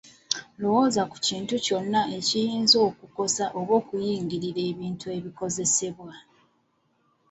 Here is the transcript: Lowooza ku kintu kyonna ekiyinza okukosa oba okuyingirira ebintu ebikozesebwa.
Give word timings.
Lowooza 0.59 1.01
ku 1.11 1.17
kintu 1.27 1.53
kyonna 1.65 2.01
ekiyinza 2.17 2.77
okukosa 2.89 3.43
oba 3.59 3.73
okuyingirira 3.81 4.61
ebintu 4.71 5.05
ebikozesebwa. 5.17 6.11